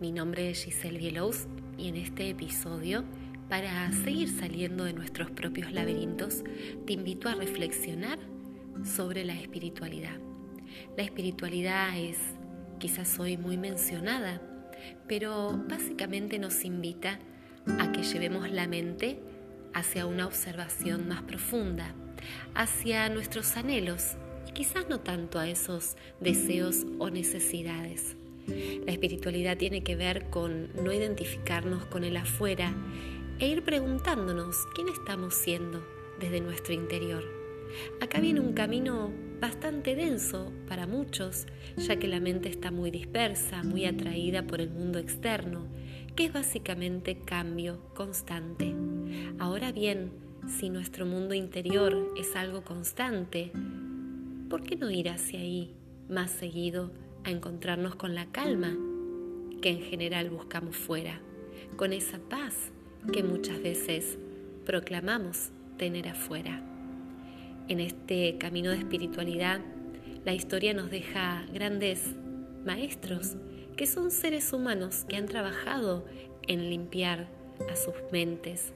Mi 0.00 0.12
nombre 0.12 0.48
es 0.48 0.62
Giselle 0.62 0.96
Bielows 0.96 1.48
y 1.76 1.88
en 1.88 1.96
este 1.96 2.30
episodio, 2.30 3.02
para 3.48 3.90
seguir 3.90 4.28
saliendo 4.28 4.84
de 4.84 4.92
nuestros 4.92 5.28
propios 5.32 5.72
laberintos, 5.72 6.44
te 6.86 6.92
invito 6.92 7.28
a 7.28 7.34
reflexionar 7.34 8.20
sobre 8.84 9.24
la 9.24 9.34
espiritualidad. 9.34 10.20
La 10.96 11.02
espiritualidad 11.02 11.98
es 11.98 12.16
quizás 12.78 13.18
hoy 13.18 13.36
muy 13.36 13.56
mencionada, 13.56 14.40
pero 15.08 15.64
básicamente 15.68 16.38
nos 16.38 16.64
invita 16.64 17.18
a 17.80 17.90
que 17.90 18.04
llevemos 18.04 18.48
la 18.52 18.68
mente 18.68 19.18
hacia 19.74 20.06
una 20.06 20.28
observación 20.28 21.08
más 21.08 21.22
profunda, 21.22 21.92
hacia 22.54 23.08
nuestros 23.08 23.56
anhelos 23.56 24.16
y 24.46 24.52
quizás 24.52 24.88
no 24.88 25.00
tanto 25.00 25.40
a 25.40 25.48
esos 25.48 25.96
deseos 26.20 26.86
o 27.00 27.10
necesidades. 27.10 28.16
La 28.84 28.92
espiritualidad 28.92 29.56
tiene 29.56 29.82
que 29.82 29.96
ver 29.96 30.30
con 30.30 30.68
no 30.74 30.92
identificarnos 30.92 31.86
con 31.86 32.04
el 32.04 32.16
afuera 32.16 32.74
e 33.38 33.48
ir 33.48 33.62
preguntándonos 33.62 34.56
quién 34.74 34.88
estamos 34.88 35.34
siendo 35.34 35.84
desde 36.18 36.40
nuestro 36.40 36.74
interior. 36.74 37.24
Acá 38.00 38.20
viene 38.20 38.40
un 38.40 38.52
camino 38.52 39.10
bastante 39.40 39.94
denso 39.94 40.52
para 40.68 40.86
muchos, 40.86 41.46
ya 41.76 41.96
que 41.96 42.08
la 42.08 42.20
mente 42.20 42.48
está 42.48 42.70
muy 42.70 42.90
dispersa, 42.90 43.62
muy 43.62 43.84
atraída 43.84 44.46
por 44.46 44.60
el 44.60 44.70
mundo 44.70 44.98
externo, 44.98 45.66
que 46.16 46.24
es 46.26 46.32
básicamente 46.32 47.20
cambio 47.20 47.80
constante. 47.94 48.74
Ahora 49.38 49.70
bien, 49.70 50.10
si 50.48 50.70
nuestro 50.70 51.06
mundo 51.06 51.34
interior 51.34 52.14
es 52.16 52.34
algo 52.34 52.62
constante, 52.62 53.52
¿por 54.48 54.62
qué 54.62 54.76
no 54.76 54.90
ir 54.90 55.10
hacia 55.10 55.40
ahí 55.40 55.74
más 56.08 56.30
seguido 56.30 56.90
a 57.28 57.30
encontrarnos 57.30 57.94
con 57.94 58.14
la 58.14 58.26
calma 58.26 58.74
que 59.60 59.68
en 59.68 59.82
general 59.82 60.30
buscamos 60.30 60.76
fuera, 60.76 61.20
con 61.76 61.92
esa 61.92 62.18
paz 62.18 62.72
que 63.12 63.22
muchas 63.22 63.62
veces 63.62 64.18
proclamamos 64.64 65.50
tener 65.76 66.08
afuera? 66.08 66.62
En 67.68 67.80
este 67.80 68.38
camino 68.38 68.70
de 68.70 68.78
espiritualidad, 68.78 69.60
la 70.24 70.32
historia 70.32 70.72
nos 70.72 70.90
deja 70.90 71.44
grandes 71.52 72.14
maestros 72.64 73.36
que 73.76 73.86
son 73.86 74.10
seres 74.10 74.54
humanos 74.54 75.04
que 75.06 75.16
han 75.16 75.26
trabajado 75.26 76.06
en 76.46 76.70
limpiar 76.70 77.28
a 77.70 77.76
sus 77.76 77.94
mentes 78.10 78.72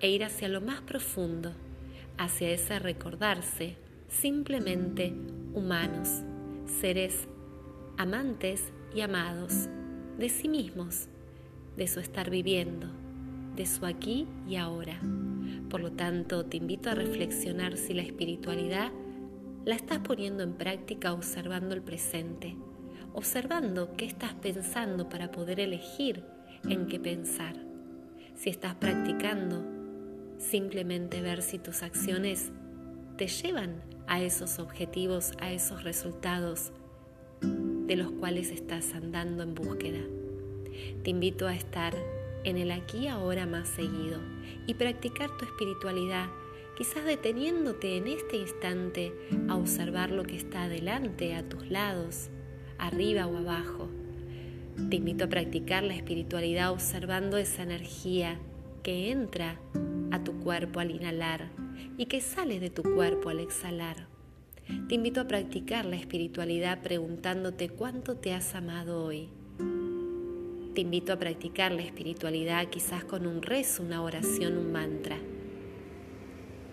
e 0.00 0.08
ir 0.08 0.24
hacia 0.24 0.48
lo 0.48 0.62
más 0.62 0.80
profundo, 0.80 1.52
hacia 2.16 2.50
ese 2.50 2.78
recordarse 2.78 3.76
simplemente 4.08 5.12
humanos, 5.52 6.22
seres 6.80 7.28
amantes 8.00 8.72
y 8.94 9.02
amados 9.02 9.68
de 10.16 10.30
sí 10.30 10.48
mismos, 10.48 11.08
de 11.76 11.86
su 11.86 12.00
estar 12.00 12.30
viviendo, 12.30 12.86
de 13.54 13.66
su 13.66 13.84
aquí 13.84 14.26
y 14.48 14.56
ahora. 14.56 14.98
Por 15.68 15.82
lo 15.82 15.92
tanto, 15.92 16.46
te 16.46 16.56
invito 16.56 16.88
a 16.88 16.94
reflexionar 16.94 17.76
si 17.76 17.92
la 17.92 18.00
espiritualidad 18.00 18.90
la 19.66 19.74
estás 19.74 19.98
poniendo 19.98 20.42
en 20.42 20.54
práctica 20.54 21.12
observando 21.12 21.74
el 21.74 21.82
presente, 21.82 22.56
observando 23.12 23.94
qué 23.98 24.06
estás 24.06 24.32
pensando 24.32 25.10
para 25.10 25.30
poder 25.30 25.60
elegir 25.60 26.24
en 26.70 26.86
qué 26.86 26.98
pensar. 26.98 27.54
Si 28.34 28.48
estás 28.48 28.76
practicando, 28.76 29.62
simplemente 30.38 31.20
ver 31.20 31.42
si 31.42 31.58
tus 31.58 31.82
acciones 31.82 32.50
te 33.18 33.26
llevan 33.26 33.82
a 34.06 34.22
esos 34.22 34.58
objetivos, 34.58 35.32
a 35.38 35.52
esos 35.52 35.84
resultados 35.84 36.72
de 37.90 37.96
los 37.96 38.12
cuales 38.12 38.52
estás 38.52 38.94
andando 38.94 39.42
en 39.42 39.52
búsqueda. 39.52 39.98
Te 41.02 41.10
invito 41.10 41.48
a 41.48 41.56
estar 41.56 41.92
en 42.44 42.56
el 42.56 42.70
aquí 42.70 43.08
ahora 43.08 43.46
más 43.46 43.68
seguido 43.68 44.20
y 44.68 44.74
practicar 44.74 45.36
tu 45.36 45.44
espiritualidad, 45.44 46.28
quizás 46.78 47.04
deteniéndote 47.04 47.96
en 47.96 48.06
este 48.06 48.36
instante 48.36 49.12
a 49.48 49.56
observar 49.56 50.12
lo 50.12 50.22
que 50.22 50.36
está 50.36 50.62
adelante, 50.62 51.34
a 51.34 51.42
tus 51.48 51.68
lados, 51.68 52.30
arriba 52.78 53.26
o 53.26 53.36
abajo. 53.36 53.88
Te 54.88 54.94
invito 54.94 55.24
a 55.24 55.28
practicar 55.28 55.82
la 55.82 55.96
espiritualidad 55.96 56.70
observando 56.70 57.38
esa 57.38 57.64
energía 57.64 58.38
que 58.84 59.10
entra 59.10 59.58
a 60.12 60.22
tu 60.22 60.38
cuerpo 60.38 60.78
al 60.78 60.92
inhalar 60.92 61.50
y 61.98 62.06
que 62.06 62.20
sale 62.20 62.60
de 62.60 62.70
tu 62.70 62.84
cuerpo 62.84 63.30
al 63.30 63.40
exhalar. 63.40 64.06
Te 64.88 64.94
invito 64.94 65.20
a 65.20 65.28
practicar 65.28 65.84
la 65.84 65.96
espiritualidad 65.96 66.82
preguntándote 66.82 67.68
cuánto 67.68 68.16
te 68.16 68.32
has 68.32 68.54
amado 68.54 69.04
hoy 69.04 69.28
te 70.74 70.82
invito 70.82 71.12
a 71.12 71.18
practicar 71.18 71.72
la 71.72 71.82
espiritualidad 71.82 72.68
quizás 72.68 73.04
con 73.04 73.26
un 73.26 73.42
rezo, 73.42 73.82
una 73.82 74.02
oración, 74.02 74.56
un 74.56 74.70
mantra. 74.70 75.18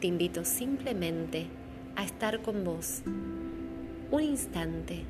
Te 0.00 0.06
invito 0.06 0.44
simplemente 0.44 1.46
a 1.96 2.04
estar 2.04 2.40
con 2.40 2.64
vos 2.64 3.02
un 4.12 4.22
instante, 4.22 5.02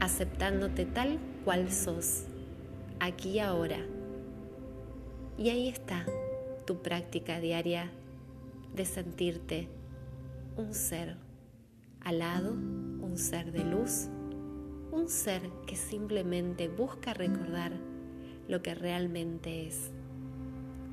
aceptándote 0.00 0.84
tal 0.84 1.18
cual 1.44 1.70
sos, 1.70 2.24
aquí 3.00 3.30
y 3.30 3.38
ahora. 3.38 3.78
Y 5.38 5.50
ahí 5.50 5.68
está 5.68 6.04
tu 6.66 6.82
práctica 6.82 7.40
diaria 7.40 7.90
de 8.74 8.84
sentirte 8.84 9.68
un 10.56 10.74
ser 10.74 11.16
alado, 12.04 12.52
un 12.52 13.16
ser 13.16 13.52
de 13.52 13.64
luz, 13.64 14.08
un 14.90 15.08
ser 15.08 15.42
que 15.66 15.76
simplemente 15.76 16.68
busca 16.68 17.14
recordar 17.14 17.72
lo 18.48 18.62
que 18.62 18.74
realmente 18.74 19.66
es 19.66 19.90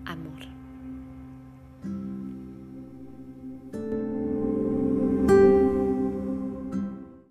amor. 0.06 0.59